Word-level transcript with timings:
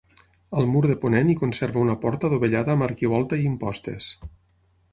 Al 0.59 0.69
mur 0.75 0.79
de 0.91 0.95
ponent 1.03 1.29
hi 1.33 1.35
conserva 1.41 1.83
una 1.83 1.97
porta 2.05 2.29
adovellada 2.31 2.73
amb 2.77 2.87
arquivolta 2.89 3.39
i 3.43 3.47
impostes. 3.51 4.09